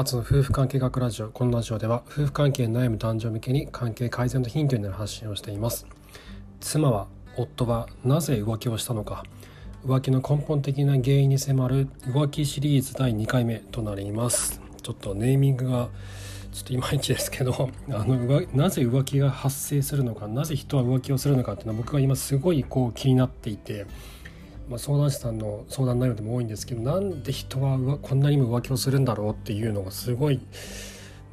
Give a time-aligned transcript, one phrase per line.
[0.00, 5.86] 初の夫婦関係学ラジオこのラジオでは夫婦関係に悩む男女向けに関係改善のヒントになる発信をしています。
[6.58, 7.06] 妻は
[7.36, 9.24] 夫はなぜ浮気をしたのか。
[9.84, 14.62] 浮気の根本的な原因に迫る浮気シリーズ第2回目となります。
[14.82, 15.90] ちょっとネーミングが
[16.50, 18.16] ちょっといまいちですけど あの
[18.54, 23.86] なぜ浮気が発生するのかなぜ人は浮気をするのかっていうのは僕が今すごいこう気になっていて
[24.70, 30.40] まあ、相談師さんの相談内容でも多いんですけどなんで人はこんなにも浮気をするんだろうっていうのがすごい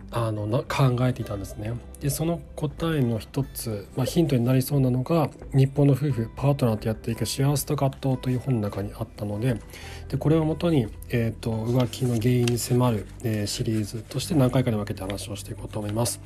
[0.09, 1.73] あの考えていたんですね。
[1.99, 9.59] でその答えの一つ、まあ、ヒントになりそうなのが「日本の夫婦パートナーとやっていく幸せと葛藤」という本の中にあったので
[10.07, 16.21] でこれをもとに、えーと、浮気の原因に迫る、えー、シリーズとして何回かに分けて話をしていこうと思います。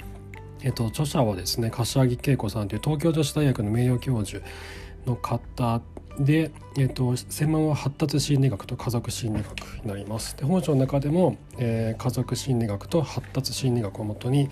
[0.63, 4.45] えーと、と著者はですね柏木恵子さんという東京女子大学の名誉教授
[5.07, 5.81] の方
[6.19, 10.35] で、えーと、専門は発達心理学と家族心理学になります。
[10.37, 14.49] で本書の中でも、えー、家族心理学と発達心理学をもとに、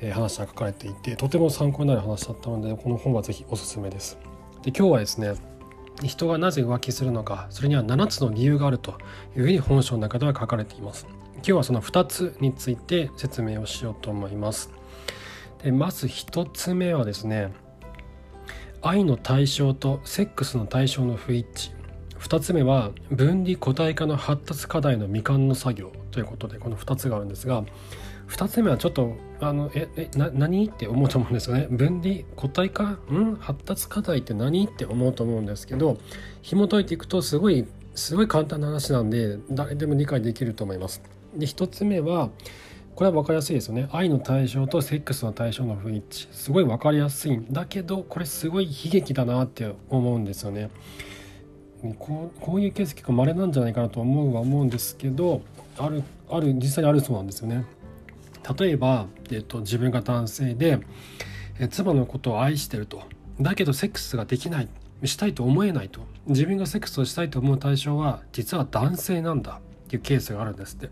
[0.00, 4.18] えー、話が書かれていてとても参考になる話だったのでこの本は是非おすすめです。
[4.62, 5.34] で今日はですね
[6.02, 8.98] 人がなぜ浮気するのかそれには7つの理由があると
[9.36, 11.06] いうふうに本書の中では書かれています。
[11.36, 14.70] 今日はその2つについて説明をしようと思います。
[15.62, 17.52] でまず1つ目はですね
[18.82, 21.80] 愛の対象とセックスの対象の不一致。
[22.18, 27.64] 2つ目は分離個体化の発達課題の未完の作業ということでこの2つがあるんですが
[28.28, 31.66] 2つ目はちょっとあのええな何って思うと思うんですよね。
[31.70, 32.84] 分離個体化？
[33.10, 33.36] ん？
[33.40, 35.98] 発達課題って何って思うと思うんですけど
[36.42, 41.02] 紐解いていくとすごいすごい簡単な話なんで誰でも理解できると思います。
[41.34, 42.30] で1つ目は
[42.94, 43.88] これは分かりやすいですよね。
[43.92, 50.70] 愛の対象とセックスの対象の不一致すごい分かりやすいんだけどこれすごい悲劇だなって思うんですよね。
[51.98, 55.40] こうこういうケース結構稀なんじゃないかなと思うは思うんですけど
[55.78, 57.64] あるある実際にあるそうなんですよね。
[58.58, 60.80] 例えば、えっと、自分が男性で
[61.58, 63.02] え妻のことを愛してると。
[63.40, 64.68] だけどセックスができない。
[65.04, 66.00] したいと思えないと。
[66.26, 70.90] 自分がセックスをしたいと思う対象は実は男性なんだっていうケースがあるんですって。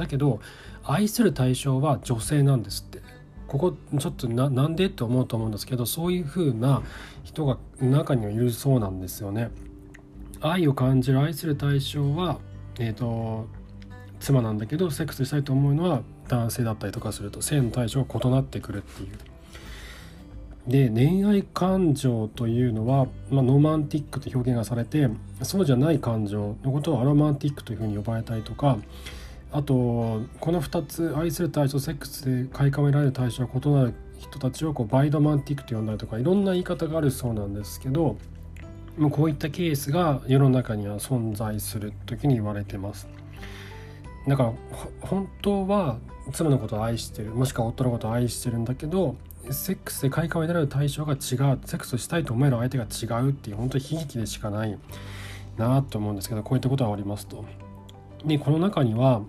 [0.00, 0.40] だけど
[0.84, 3.00] 愛する対象は女性なんですって
[3.46, 6.82] ここちょっとなんでって思うと思うんですけどそういう風な
[7.24, 9.50] 人が中にはいるそうなんですよね。
[10.40, 12.38] 愛を感じる愛する対象は、
[12.78, 13.46] えーと、
[14.20, 19.08] 妻なんだけどセックスしたいと思うのは男性だったりとかすると性の対象が異なってくるっていう。
[20.66, 25.08] で恋愛感情というのは、まあ、ノマンティックと表現がされて
[25.42, 28.78] そうじゃない感情のことをアロマンティックというふうに呼ばれたりとか
[29.52, 29.74] あと
[30.38, 38.16] この2つ愛する対象セックスで買いかめられる対象が異なる人たちをこうバイドマンティックと呼んだりとかいろんな言い方があるそうなんですけど
[38.96, 43.08] もうこういったケースが世の中には存在するというふうに言われてます。
[44.28, 44.52] だから
[45.00, 45.98] 本当は
[46.32, 49.16] 妻のことを愛してるもしくは夫のことを愛してるんだけど
[49.50, 54.78] セックスで買いかめられる対象が違うセックスをしたいと思える相手が違うっていう本当に悲劇でしかない
[55.56, 57.44] なと思うんですけどこういったことがありますと。
[58.24, 59.22] でこの中には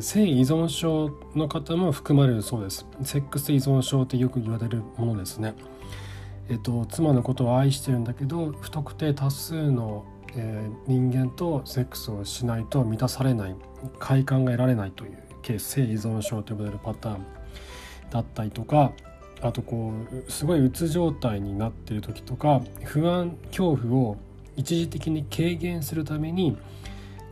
[0.00, 2.86] 性依存症の方も含まれるそうです。
[3.02, 5.54] セックス依存症ってよく言われるものですね。
[6.48, 13.54] えっと妻のことを愛してるんだけど不特定多数の、えー、人間とセックスをしないと満たされない。
[13.98, 15.68] 快感が得られないというケース。
[15.68, 17.26] 性依存症と呼ばれるパターン
[18.10, 18.92] だったりとか
[19.40, 19.92] あとこ
[20.26, 24.16] うすごいうつ状態になっている時とか不安恐怖を
[24.56, 26.56] 一時的に軽減するために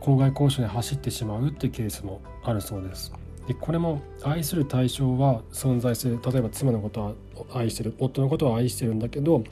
[0.07, 3.11] 校外交渉に走ってしまうっていうケースもあるそうです。
[3.45, 7.13] でこれも愛する対象は存在する例えば妻のことは
[7.53, 9.43] 愛してる夫のことは愛してるんだけど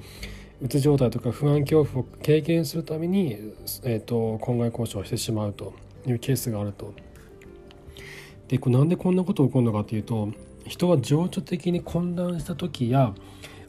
[0.61, 5.73] うつ状態とか不安恐怖を経験するために、えーと、婚外交渉をしてしまうと
[6.05, 6.93] いうケースがあると。
[8.47, 10.29] でこれなんでこんなことが起こるのかというと
[10.67, 13.13] 人は情緒的に混乱した時や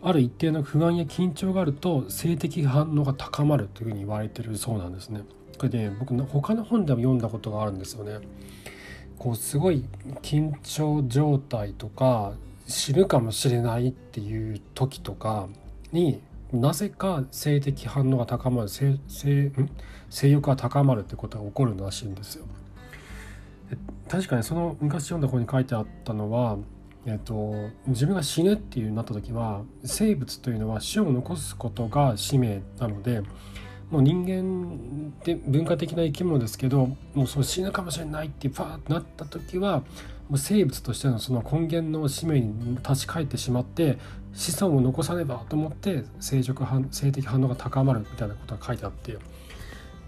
[0.02, 5.22] ある一定の不安や緊張があると性的反応が高まるというふうに言われてるそうなんですね。
[5.56, 8.18] これで、ね、僕他の本でも読んだことがあるんですよね。
[9.18, 9.84] こうすごい
[10.22, 12.34] 緊張状態とか
[12.66, 15.48] 死ぬかもしれないっていう時とか
[15.92, 16.20] に
[16.52, 19.50] なぜか性的反応が高まる性性
[20.10, 22.44] 性欲が高まるってことが起こるらしいんですよ。
[24.08, 26.56] 確かにその昔読んだ本に書いてあったのは、
[27.04, 33.22] えっと、自分が死ぬっていうなった時は生物というのは死を残すことが使命なので
[33.90, 39.78] もう人間って文化的な生き物ですけどもうその死ぬかもしれないってファーッとなった時は
[40.28, 43.98] もう生物としてのその根源の使命に立ち返ってしまって
[44.34, 49.16] 子孫を残さねばと思って性的反性的反応が高まるみたいなことが書いてあって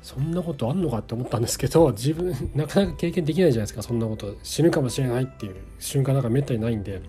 [0.03, 7.01] そんなことあんのかって思ったんですけど自分なかなか経験できないじゃないですかそんなこと死ぬかもしれないっていう瞬間なんかめったにないんで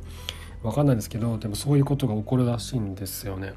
[0.61, 3.53] 分かんないですけどでもそういうことが起こるらしいんですよね。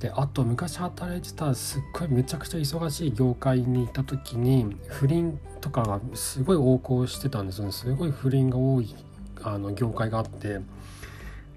[0.00, 7.72] であと昔働いてたすっごいめちゃくちゃ忙しい業界にいた時に不倫とかがすごい横行してたんですよね。
[7.72, 8.94] すごい不倫が多い
[9.42, 10.60] あの業界があって。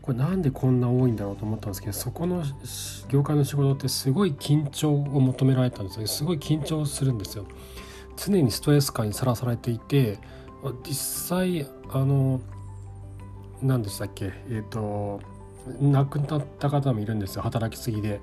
[0.01, 2.43] これなんでこんな多いんだろうと思ったんですけどそこの
[3.07, 7.45] 業界の仕事ってすごい緊張を求められたんですよすごい緊張するんですよ。
[8.17, 10.19] 常にストレス感にさらされていて
[10.85, 10.93] 実
[11.29, 12.41] 際あの
[13.61, 14.25] 何でしたっけ？
[14.25, 15.21] えっ、ー、と
[15.81, 17.41] 亡くなった方もいるんですよ。
[17.41, 18.19] 働きすぎで。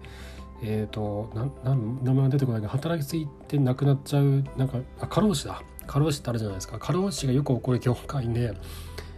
[0.63, 5.63] えっ、ー、とな名前が出てこないけど働きすぎて亡くなっちゃうなんかあ過労死だ。
[5.87, 6.79] 過労死ってあるじゃないですか。
[6.79, 8.55] 過労死がよく起こる業界で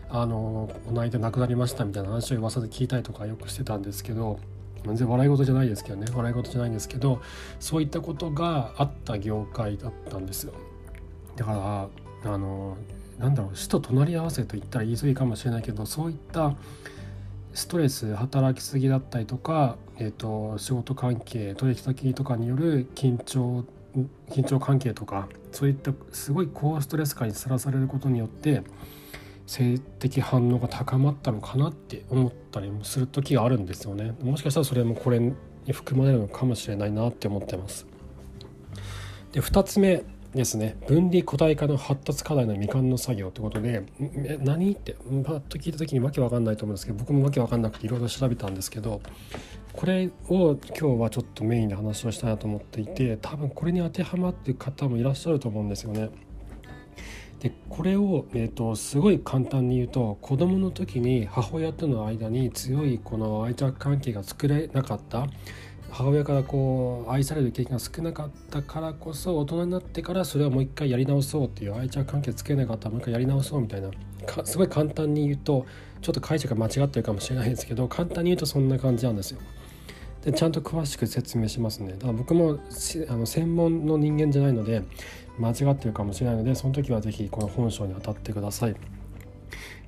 [0.09, 4.39] あのこの間亡くなりましたみたいな話を噂で聞いたりとかよくしてたんですけど
[4.85, 6.07] 全然笑い事じゃないですけどね。
[6.15, 7.21] 笑い事じゃないんですけど
[7.59, 10.53] そういったことがあった業界だったんですよ。
[11.37, 11.91] だか
[12.25, 12.77] らあの
[13.19, 16.55] なんだろう死と隣り合わせと言ったら言い過ぎかもしれないけどそういった
[17.55, 23.65] ストレス働きすぎだったりとか、えーと、仕事関係取引先とかによる緊張
[24.31, 28.63] 緊張関係とかそういったすごい高ストレス感にさらされることによって
[29.47, 34.15] 性的反応が高まったのかなって思ったりもする時があるんですよね。
[34.23, 35.35] もしかしたらそれもこれに
[35.73, 37.87] 含まれるのかもしれないなって思ってます。
[39.33, 40.05] で2つ目
[40.35, 43.85] ですね分離個体化の発達課題の未完の作業ってことで
[44.41, 44.73] 何？
[44.73, 44.93] って
[45.25, 49.03] パッと聞いた時にわけわかんないと思うんですけど僕もわけわかんなくていろいろ調べたんですけど
[49.73, 56.11] これを今日はちょっとメインで話をしたいなと思っていて多分これに当てはまってる方もいらっしゃると思うんですよね。
[57.43, 65.27] でこれを、えーと、すごい簡単に言うと子どもの時に母親との間に強いこの愛着関係が作れなかった
[65.91, 73.91] 母親からこう愛される経験が少なかったからこそ大人になってからそれをもう一回やり直そうっていう愛着関係つけなかったらもう一回やり直そうみたいな
[74.45, 75.67] すごい簡単に言うと
[76.01, 79.41] ちょっと解釈が間違ってるかもしれないですけど簡単に言うとそんな感じなんですよ。
[80.25, 81.93] でちゃんと詳しく説明しますね。
[81.95, 82.59] だから僕も
[83.09, 84.83] あの専門の人間じゃないので
[85.39, 88.77] 間違ってるかもしれないのでその時は是非この本書に当たってください。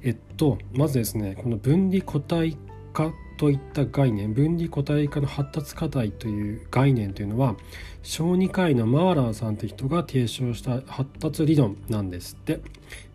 [0.02, 2.56] えっとまずですねこの分離個体
[2.92, 7.56] 化といった概念分離個体化の発達課題という概念というのは
[8.02, 12.60] 小児科医のマーラーさんという人が提唱した発達理論なんですって。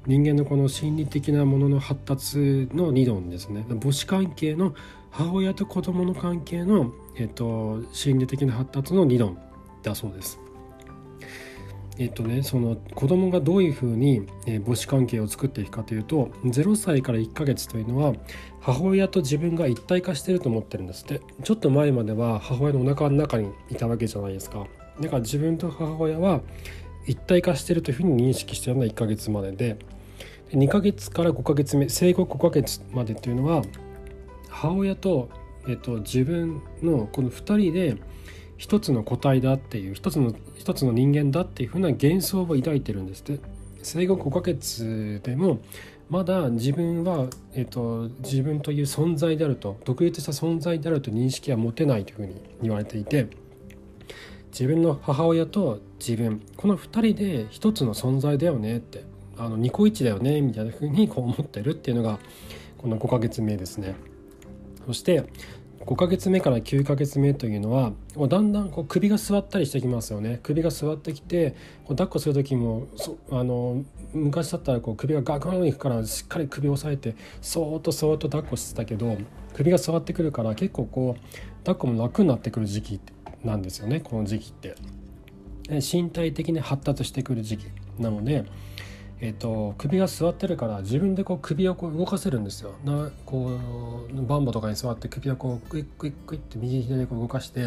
[0.07, 3.65] 人間のこの心理的なものの発達の理論ですね。
[3.81, 4.73] 母子関係の
[5.11, 9.37] 母親と子供の関係の、えっと、心理的な発達の理論
[9.83, 10.39] だそうです。
[11.97, 14.25] えっとね、その子供がどういうふうに、
[14.65, 18.13] 母子関係を作っていくかというと0歳から1ヶ月というのは
[18.61, 21.21] 母親と自分が一体化してると思ってるんですって。
[21.43, 24.65] ちょっと前までは母親のお腹の中にいたわけじゃないですか。
[25.01, 26.41] だから自分と母親は
[27.05, 29.77] 一体化してるというふうに認識してるのは1ヶ月までで
[30.51, 33.63] 2ヶ月から5ヶ月目生後5ヶ月までというのは
[34.49, 35.29] 母親と、
[35.67, 37.97] えっと、自分のこの2人で
[38.57, 43.39] 一つの個体だっていう一つの一つの人間だっていうふうな幻想を抱いてるんですって
[43.81, 45.59] 生後5ヶ月でも
[46.09, 53.27] まだ自分は、えっと、自分という存在であると独立した存在であると認識は持てないというふうに言われていて
[54.51, 59.03] 自分の母親と自分この2人で一つの存在だよねって
[59.37, 62.19] あのニコイチだよねみたいなふうにこう思ってるっていうのが
[62.77, 63.95] この5ヶ月目ですね。
[64.85, 65.23] そして
[65.81, 67.93] 5ヶ月目から9ヶ月目というのは
[68.27, 71.51] だんだんこう首が座ったりしてきますよね首が座ってきて
[71.83, 72.87] こう抱っこする時も
[73.31, 73.83] あの
[74.13, 79.17] 昔だったらこう首がガクンいくからしっかり首を押さえてそーっとそーっと抱っこしてたけど
[79.53, 82.99] 首が座ってくるから結構こう抱っこも楽になってくる時期
[83.43, 84.75] なんですよねこの時期って。
[85.69, 87.65] 身体的に発達してくる時期
[87.99, 88.45] なので
[89.21, 92.71] えーと、首が座ってるから自分でこう首をこう動かせるんですよ。
[92.85, 93.57] なんかこ
[94.13, 97.65] うバンボとかに座って首をこうクイックイックイって右左でこう動かして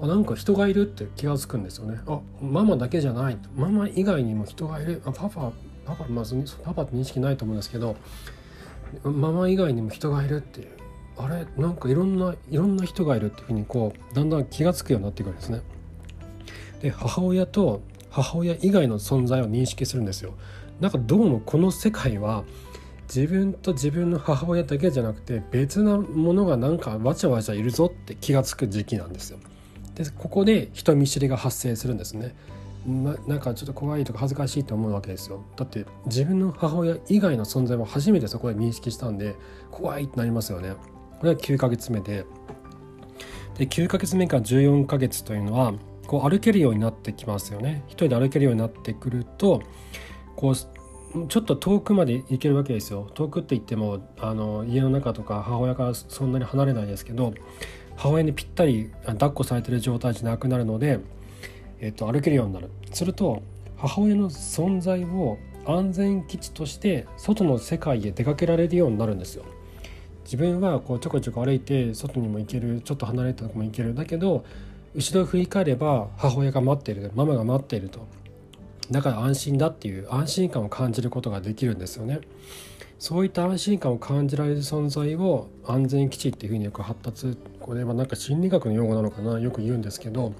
[0.00, 2.00] あなんか人がいるって気が付くんですよね。
[2.06, 3.38] あママだけじゃない。
[3.56, 5.02] ママ以外にも人がいる。
[5.04, 5.50] あパパ
[5.84, 7.96] パパまずパパって認識ないと思うんですけど
[9.02, 10.68] ママ以外にも人がいるっていう。
[11.16, 15.62] あれなんかいろんないろんな人がいるっていうふうにこうだんだん気が付くようになってくるんですね。
[16.80, 20.34] で母親と母親以外の存在を認識するんですよ。
[20.80, 22.44] なんかどうもこの世界は
[23.12, 29.38] 自分と自分の母親だけじゃなくて別なものがなんかわちゃわちゃいるぞって気が付く時期なんですよ。
[29.94, 32.36] でここで人見知りが発生するんですね。
[32.86, 35.42] ななんかちょっと怖いとか恥ずかしいと思うわけですよ。
[35.56, 39.34] だって自分の母親以外の存在を初めてそこで認識したんで
[39.72, 40.74] 怖いってなりますよね。
[41.18, 42.24] これは9ヶ月目で
[43.56, 45.74] で9ヶ月目から14ヶ月というのは
[46.06, 49.62] こう歩けるようになってきますよね一人で歩けるようになってくると
[50.38, 50.54] こう
[51.26, 53.10] ちょっと遠くまで行けるわけですよ。
[53.14, 57.34] 遠くって言ってもあの家の中とか母親からそんなに離れないですけど
[57.96, 61.00] 母親にぴったり抱っこされてる状態じゃなくなるので、
[61.80, 62.70] えっと、歩けるようになる。
[62.92, 63.42] すると
[63.76, 69.44] 母親の存在を安全基地として外の世界へ出かけられるようになるんですよ。
[70.22, 73.92] 自分はこうちょこちょこ歩いて外にも行けるちょっと離れたとこも行ける。
[73.92, 74.44] だけど
[74.94, 77.10] 後ろを振り返れば母親が待っている。
[77.16, 78.06] ママが待っていると。
[78.90, 82.20] だから安心だっていう安心感を感じることができるんですよね
[82.98, 90.32] そういった安心感を感じられる存在を安全基地っていうふうによく発達これはなんか心理学の用語なのかなよく言うんですけど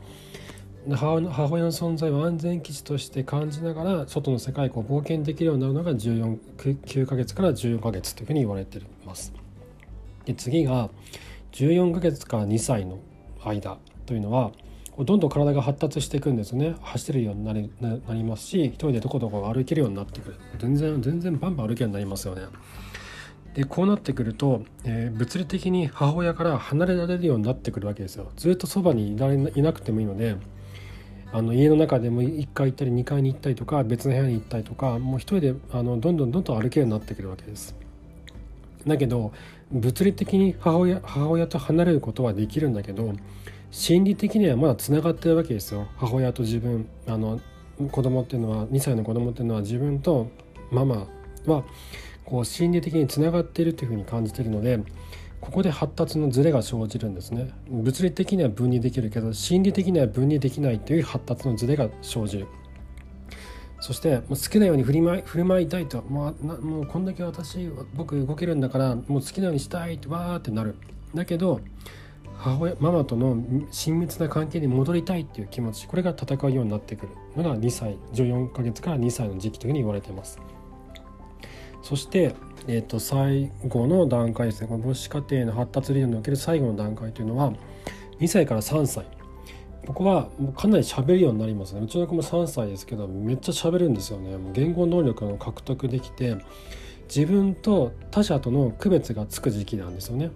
[0.90, 1.16] 母
[1.50, 9.32] 親の存在を安全基地として感じながら外の世界を冒険できるようになるのが14 9ヶ月から14ヶ月というふうに言われています。
[10.24, 10.88] で次が
[11.52, 12.98] 14ヶ月から2歳の
[13.44, 14.52] 間というのは
[15.04, 22.42] どんどん体が発達していくんですね走れるようになりなりますし一人でどこどこ歩けるようになってくる全然全然バンバン歩けるようになりますよね。
[23.54, 28.30] でこうなってくると、えー、物理的に母親から離れられるようになってくるわけですよ。
[28.36, 30.36] ずっとそばにいられいなくてもいいので
[31.32, 37.74] あの家の中でも1階行ったり2階に行ったりとか別の部屋に行ったりとかもう一人であのどんどんどんどん歩けるようになってくるわけです。
[38.86, 39.32] だけど
[39.70, 43.12] 物理的に母親母親と離れることはできるんだけど
[43.70, 45.88] 心理的にはまだつながってるわけですよ。
[45.96, 47.40] 母親と自分あの
[47.90, 50.30] 子供っていうのは2歳の子供っていうのは自分と
[50.70, 51.06] ママ
[51.46, 51.64] は
[52.24, 54.80] こう心理的につながっているというふうに感じているので
[55.40, 57.50] ここで発達のズレが生じるんですね。
[57.68, 62.46] 物理的には分離できるけど心理的には分離できないという発達のズレが生じる。
[63.80, 66.02] そして好きなように振りま振る舞いたいと。
[66.02, 70.74] もうなもうこんだけ私僕動けるんだからもう好きなようにしたいってわーってなる。
[71.14, 71.60] だけど
[72.38, 73.36] 母親ママとの
[73.70, 80.38] 親密な関係に戻りたいっていう気持ちこれが戦うようになってくるのが2歳14ヶ月から2歳の時期というふうに言われています。
[81.82, 82.34] そして、
[82.66, 84.68] えー、と最後の段階ですね。
[84.68, 87.52] この母子家庭の発達理論における最後の段階というのは
[88.20, 89.06] 2歳から3歳。
[89.86, 91.80] ここはもうかなり喋るようになりますね。
[91.80, 94.36] うちの子も3歳ですけどめっちゃ喋るんですよね。
[94.36, 96.36] もう言語能力を獲得できて
[97.08, 100.30] 自分と他者との区別がつく時期なんですよね。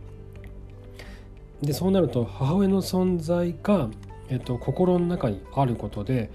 [1.62, 3.88] でそうなると母親の存在が、
[4.28, 6.30] えっと、心の中にあることで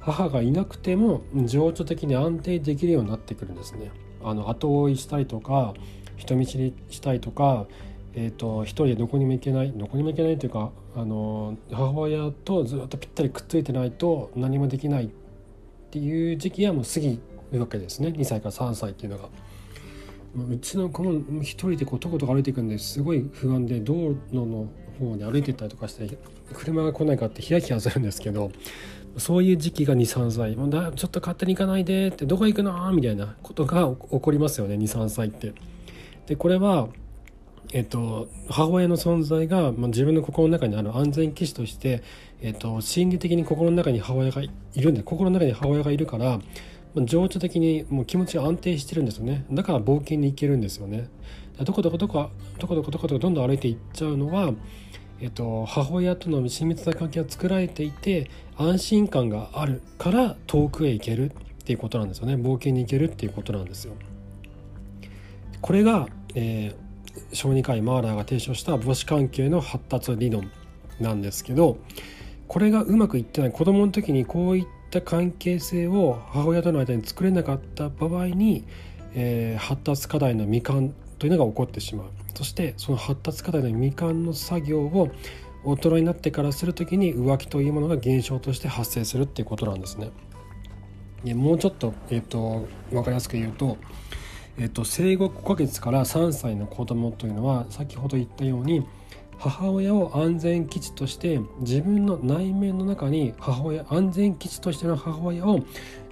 [0.00, 3.90] 母がいなくても情緒的に安定できるようになってくるんですね
[4.24, 5.74] あの後追いしたりとか
[6.16, 7.66] 人見知りしたりとか
[8.14, 15.08] えーと、一人でどこにも行けないどこにも行けないというかあの母親とずっとぴったりくっついてないと何もできないっ
[15.90, 17.20] ていう時期はもう過ぎ
[17.52, 19.28] るわけですね2歳から3歳っていうのが。
[20.34, 23.02] うちの子も一人でこうとことか歩いていくんです。
[23.02, 26.16] ごい不安で道路の方に歩いてったりとかして
[26.54, 28.50] 車が来ないかってヒヤヒヤするんですけど
[29.18, 30.56] そういう時期が23歳。
[30.56, 34.76] もうだちょっと勝手に行かないでってどこ行くのみたいなことが起こりますよね。
[34.76, 35.52] 23歳って。
[36.26, 36.88] でこれは
[37.74, 42.02] えっと、母親の存在が、まあ、自分の心の中にある安全基地として、
[42.42, 46.38] えっと、心理的に心の中に母親がいるんで心の中に母親がいるから、
[46.96, 49.44] 情緒的にもう気持ちが安定してるんですよね。
[49.50, 51.08] だから冒険に行けるんですよね。
[51.58, 54.52] どこどこどこどこどこどこどこどんどん歩いていっちゃうのは、
[55.20, 61.34] えっと、母親との親密な関係が作られていて安心感があるから遠くへ行けるっ
[61.64, 62.34] ていうことなんですよね。
[62.34, 63.94] 冒険に行けるっていうことなんですよ。
[65.60, 66.82] これが、えー
[67.32, 70.50] 小児科医マーラーが提唱した母子関係の発達理論
[71.00, 71.78] なんですけど
[72.48, 78.64] これがうまくいってない子どもの時にこういった関係性を母親との間に作れなかった場合に、
[79.14, 85.10] えー、発達課題の未完というのが起こってしまうそしてその発達課題の未完の作業を
[85.64, 90.10] 大人になってからする時に浮気というものが現象として発生するっていうことなんですね。
[91.22, 93.78] でもうちょっと,、えーと分かりやすく言うと
[94.58, 98.86] えっと、生後5ヶ月から3歳の子供というのは先ほど言ったように
[99.42, 105.64] 母親を安全基地として自分の内面の中に母親安全基地としての母親を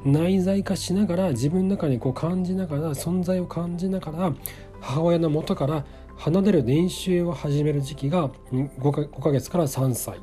[0.04, 4.34] 内在化しながら自分の中にこう感じながら存在を感じながら
[4.80, 5.84] 母親の元から
[6.16, 10.18] 離れる練習を始める時期が 5, か5ヶ月から3歳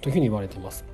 [0.00, 0.84] というふうに言われています。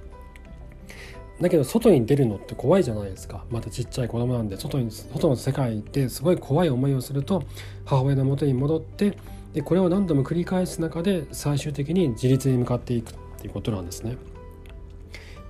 [1.41, 7.43] だけど外に出るのって怖いじゃないですかまだちっちゃい子供なんで外に外の世界ですごい怖い思いをすると
[7.85, 9.19] 母親の元に戻って
[9.57, 14.19] でこれを何度も繰り返す中で最終的に自立に向かっていくっていうことなんですね。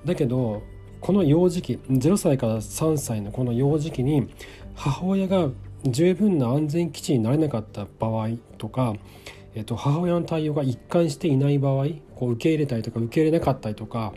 [0.05, 0.63] だけど
[1.01, 4.29] この幼児期0歳から3歳のこの幼児期に
[4.77, 5.49] 母親が
[5.85, 8.95] 十分な安全基地になれなかった場合とか、
[9.57, 14.15] えっと、母親の対応が一貫していない場合こう受け入れたりとか受け入れなかったりとか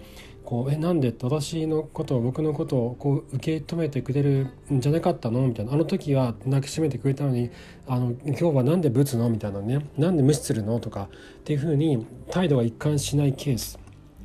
[0.50, 7.52] こう「えなんで私のことを僕のことをこう受け止めてくれるんじゃなかったの?」みたいな「あの時は抱きしめてくれたのに
[7.86, 13.78] あの今日は何でぶつの?」みたいなね「なんで無視するの?」とかっていうふうに態度が一貫しないケース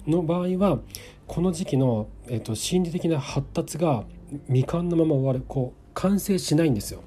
[0.07, 0.81] の場合は
[1.27, 4.05] この時期の、えーと、心理的な発達が
[4.47, 7.01] 未完のまま終わるこう完成しないんですよ。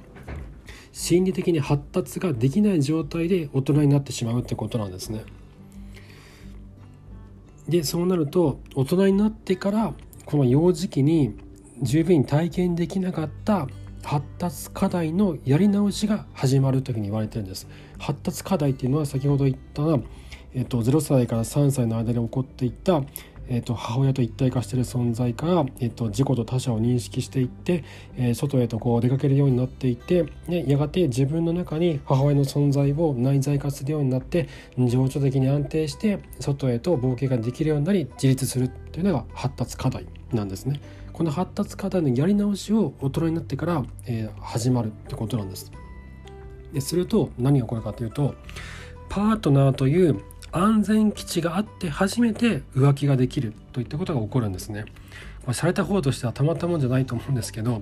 [0.91, 5.23] 心理的に発達ができない状態で大人になってしまうってことなんですね。
[7.67, 9.93] でそうなると大人になってから
[10.25, 11.35] この幼児期に
[11.81, 13.67] 十分に体験できなかった
[14.03, 17.67] 発達課題のやり直しが始まるというふうに言われてるんです。
[17.99, 19.83] 発達課題っていうのは先ほど言った
[20.53, 23.03] えっと、0歳から3歳の間に起こっていった
[23.49, 27.83] えーと、母親と一体化している存在から、えーと、自己と他者を認識していって、
[28.17, 40.79] えー、外へとこう出かけるようになっていて、ね、やがて自分の中に母親の存在を内在化するようになって情緒的に安定して外へと冒険ができるようになり自立するというのが発達課題なんですね。
[41.13, 45.71] この発達課題のやり直しを大人になってから、えー、始まるってことなんです。
[46.73, 48.35] ですると何が起こるかというと
[49.09, 54.85] パートナーという安全基地があって初めて浮気ができるといったことが起こるんですね。
[55.45, 57.81] まあ、された方としてはたまったもんじゃないと思うんですけど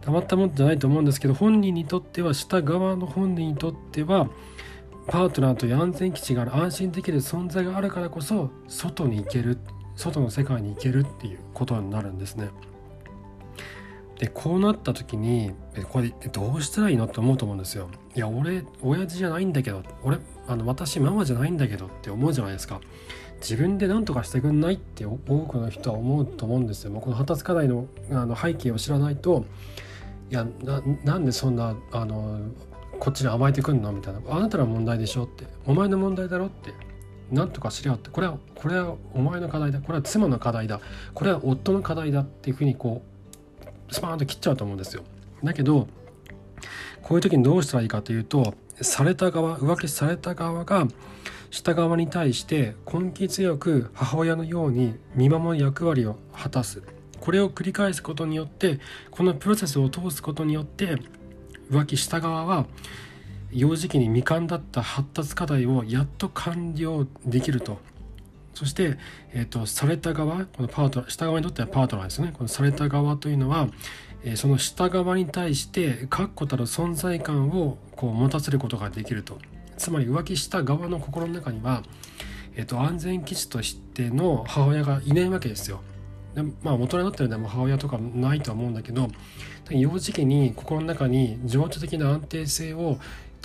[0.00, 4.30] たまったもんじゃないと思うんですけど本人にとっては下側の本人にとっては
[5.06, 9.58] パートナーという安全基地がある安心できる存在があるからこそ外に行ける
[9.96, 12.48] 外の世界に行けるっていうことになるんですね。
[14.18, 15.52] でこうなった時に
[15.90, 17.88] これどうしたらいいのって思うと思うんですよ。
[18.14, 22.80] いや俺親父じゃないんだけど俺あの私ママじゃないんだけどって思うじゃないですか。
[23.40, 26.92] 自分で何とかしてくんないって多くの人は思うと思うんですよ。
[26.92, 29.44] この発達課題のあの背景を知らないと
[30.30, 30.46] いや
[31.04, 32.40] なんでそんなあの
[32.98, 36.72] こっちに甘えてくんのみたいなあなたの問題でしょってお前の問題だろって
[37.30, 40.80] 何とかしろよってこれはこれはお前の課題だこれは妻の課題だ
[41.12, 43.02] これは夫の課題だっていうふうにこ
[43.90, 45.02] うスパーンと切っちゃうと思うんですよ。
[45.42, 45.88] だけど
[47.02, 50.88] こういう時にどうしたらいいかというとされた側浮気された側が
[51.50, 56.82] 下側に対して根気強く母親のように見守る役割を果たす。
[57.20, 60.98] これを繰り返すことによってこのプロセスを通すことによって
[61.70, 62.66] 浮気した側は
[63.50, 67.78] 幼児期に未完だった発達課題をやっと完了できると。
[68.54, 68.96] そして、
[69.32, 73.68] えーと、された側このパートナー下側にとってはパートナーですねこのされた側というのは、
[74.22, 79.38] えー、その下側に対して確固たる存在感をこう持たせることができると
[79.76, 81.82] つまり浮気した側の心の中には、
[82.54, 85.80] えーと、安全基地としての母親がいないわけですよ。
[86.34, 89.08] でまあ元になってるのは母親とかないとは思うんだけど
[89.70, 92.98] 幼児期に心の中に情緒的な安定性を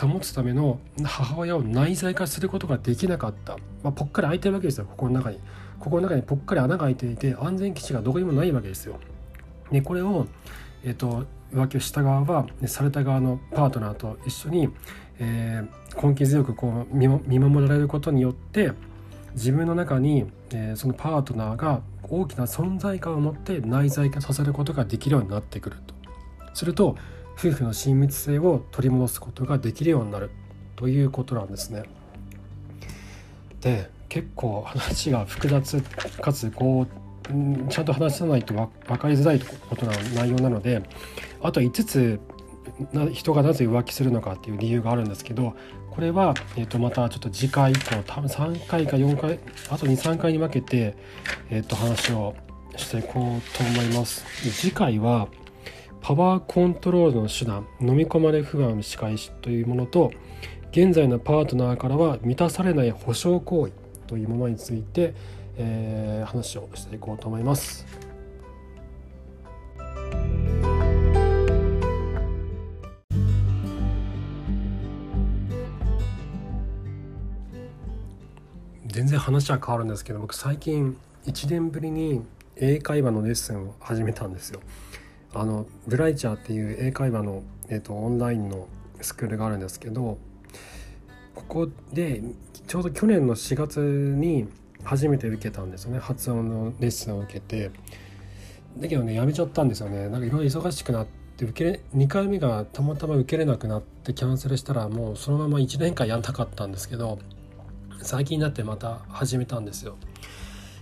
[0.08, 4.86] 保つための母親を内在化することができなかった、まあ、ぽっかり開いてるわけですよ。
[4.86, 5.40] 心の中に。
[5.80, 9.00] 心の中にぽっかり穴が開いていて安全基地がどこにもないわけですよ。
[9.72, 10.28] でこれを、
[10.84, 14.70] えーと、浮気をした側はされた側のパートナーと一緒に、
[15.20, 18.72] えー、根気強くこう見守られることによって
[19.34, 25.94] 自分の中に、えー、そのパートナーが大きな存在感を持って内在化させることができるようになってくると。
[26.54, 26.98] すると
[27.40, 30.30] 夫婦の親密性を取り戻すことができるようになる
[30.76, 31.84] ということなんですね。
[33.62, 35.82] で結構話が複雑
[36.22, 40.82] かつこうちゃんと話さないと分かりづらいことの内容なので
[41.42, 42.20] あと5つ
[43.14, 45.56] 人がなぜ浮気するのかっていう理由があるんですけど
[45.92, 50.96] これは、えー、とまたちょっと次回以降多分3回か4回あと23回に分けて、
[51.50, 52.36] えー、と話を
[52.76, 54.26] していこうと思います。
[54.52, 55.28] 次回は
[56.02, 60.12] パワーコントロールの手段飲み込まれ不安の仕返しというものと
[60.72, 63.74] 現在のパートナーからは満たされない保証行為
[64.08, 65.14] というものについて、
[65.58, 67.86] えー、話をしていこうと思います。
[78.88, 82.22] 全然話は変わるんですけど僕最近1年ぶりに
[82.58, 84.60] 英会話のレッスンを始めたんですよ。
[85.34, 88.68] あのブライチャーっていう英会話の、えーと、オンラインの
[89.02, 90.18] スクールがあるんですけど
[91.36, 92.22] ここで
[92.68, 94.48] ちょうど去年の4月に
[94.84, 96.00] 初めて受けたんですよね。
[96.00, 97.72] 発音のレッスンを受けて。
[98.78, 100.10] だけどねやめちゃったんですよね。
[100.10, 107.20] なんかいろいろ忙しくなって受けれ2回目がたまたま受けれなくなってキャンセルしたらもうそのまま1年間やんなかったんですけど
[108.02, 109.98] 最近になってまた始めたんですよ。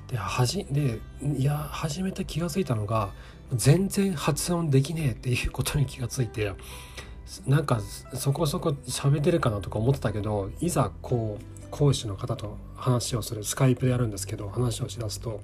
[0.10, 3.12] ではじでいや始めて気が付いたのが
[3.54, 6.52] 全然発音できねえっていうことに気がついて
[7.46, 7.82] なんか
[8.14, 15.42] そこそこ喋ってるかなとか思ってたけどいざこう講師の方と話をするスカイプでやるんですけど話をしだすと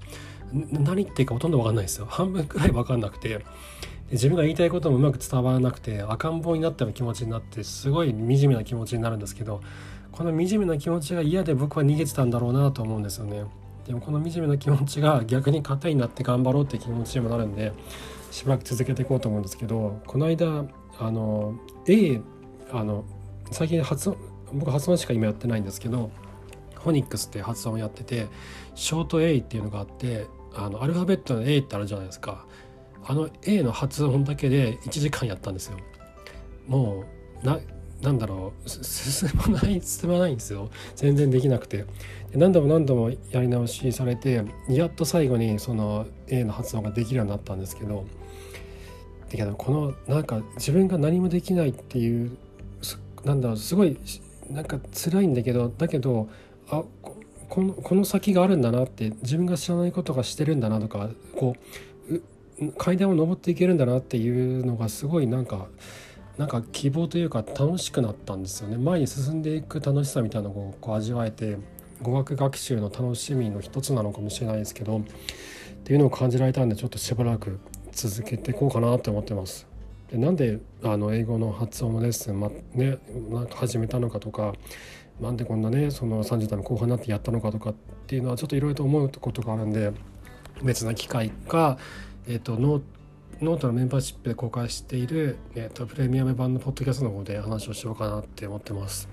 [0.53, 2.05] 何言っていうかほとんど分かんないですよ。
[2.05, 3.43] 半分くらい分かんなくて
[4.11, 9.61] 自分が言いたいこともうまく伝わらなくて赤ん坊になったような気持ちになってすごい惨めな気持ちになるんですけど
[10.11, 13.45] この惨めな気持ちが嫌で僕は逃げてたんだろうなと思うんですよね。
[13.85, 17.73] でもこの惨めな気持ちが逆に糧になって頑張ろうって気持ちにもなるんで
[18.31, 20.65] しばらく続けていこうと思うんですけどこの間
[20.99, 21.55] あの
[21.87, 22.21] A
[22.71, 23.05] あの
[23.51, 24.17] 最近発音
[24.53, 26.11] 僕発音しか今やってないんですけど
[26.75, 28.27] フォニックスって発音をやってて
[28.75, 32.45] ショート A っていうのがあってあのアルファベットの A ってあるじゃないですか。
[33.05, 35.77] あの A の発音だけで1時間やったんですよ。
[36.67, 37.03] も
[37.43, 37.59] うな
[38.03, 40.69] なんだろう進まない進まないんですよ。
[40.95, 41.85] 全然できなくて。
[42.35, 48.05] 何度も何度もやり直しされてやっと最後にその A の発音ができるようになったんですけど。
[49.33, 52.37] だけどこのなんか自分が何もできないっていう
[53.23, 53.97] なんだろうすごい
[54.49, 56.29] なんか辛いんだけどだけど
[56.69, 56.83] あ
[57.49, 61.55] このこの先があるんだなって自分が知らないことがしてるんだなとかこ
[62.09, 65.67] う階段を上っていけるんだなっていうのがすごいなんか
[66.37, 71.57] なんか希望というか楽しくなったんですよね前に進んでいく楽しさみたいなのをこう味わえて
[72.01, 75.01] 語学学習の楽しみの一つなのかもしれないですけどっ
[75.83, 77.59] ていうのを感じられたんでちょっとしばらく
[77.91, 79.67] 続けていこうかなと思ってます。
[80.09, 82.97] でなんであの英語の発音のレッスン、まね、
[83.29, 84.53] なんか始めたのかとか
[85.19, 87.73] なんでこんなねその30代の後半になってやったのかとかっ
[88.07, 89.91] ていうのはちょっといろいろと思うことがあるんで
[90.61, 91.77] 別な機会か、
[92.27, 92.81] えーと、ノ
[93.43, 99.09] ノートのメンバーシップで公開している、えーと、プレミアム版のポッドキャストの方で話をしようかなって思ってます。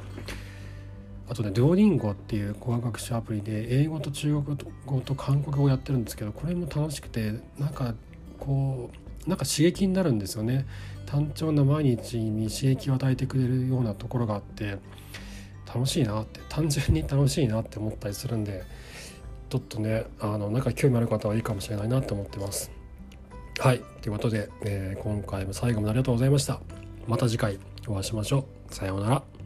[1.29, 7.95] あとね、デュオリンゴっていう語学学習アプリで英語と中国語と韓国語をやってるんですけどこれも楽しくてなんか
[8.41, 8.91] こ
[9.27, 10.67] うなんか刺激になるんですよね
[11.07, 14.79] 単調な毎日に刺激を与えてくれるようなところがあって
[15.73, 18.65] 楽しいなって単純に楽しいなって思ったりするんで
[19.51, 22.73] ちょっとねあのなんか興味ある方はいいかもしれないなって思ってます
[23.59, 23.81] はい。
[24.01, 26.61] ということで、えー、今回も最後までありがとうございました。
[27.07, 28.75] また次回お会いしましょう。
[28.75, 29.40] さようなら。